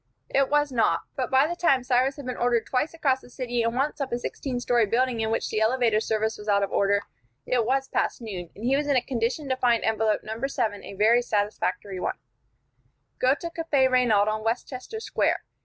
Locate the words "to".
9.49-9.55, 13.35-13.51